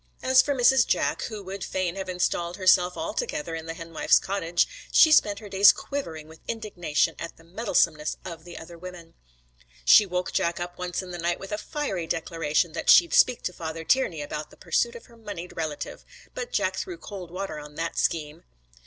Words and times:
As 0.23 0.41
for 0.41 0.55
Mrs. 0.55 0.87
Jack, 0.87 1.25
who 1.25 1.43
would 1.43 1.63
fain 1.63 1.95
have 1.95 2.09
installed 2.09 2.57
herself 2.57 2.97
altogether 2.97 3.53
in 3.53 3.67
the 3.67 3.75
henwife's 3.75 4.17
cottage, 4.17 4.67
she 4.91 5.11
spent 5.11 5.37
her 5.37 5.47
days 5.47 5.71
quivering 5.71 6.27
with 6.27 6.39
indignation 6.47 7.13
at 7.19 7.37
the 7.37 7.43
meddlesomeness 7.43 8.17
of 8.25 8.43
the 8.43 8.57
other 8.57 8.79
women. 8.79 9.13
She 9.85 10.07
woke 10.07 10.31
Jack 10.33 10.59
up 10.59 10.79
once 10.79 11.03
in 11.03 11.11
the 11.11 11.19
night 11.19 11.39
with 11.39 11.51
a 11.51 11.57
fiery 11.59 12.07
declaration 12.07 12.73
that 12.73 12.89
she'd 12.89 13.13
speak 13.13 13.43
to 13.43 13.53
Father 13.53 13.83
Tiernay 13.83 14.21
about 14.21 14.49
the 14.49 14.57
pursuit 14.57 14.95
of 14.95 15.05
her 15.05 15.17
moneyed 15.17 15.55
relative, 15.55 16.03
but 16.33 16.51
Jack 16.51 16.77
threw 16.77 16.97
cold 16.97 17.29
water 17.29 17.59
on 17.59 17.75
that 17.75 17.95
scheme. 17.95 18.43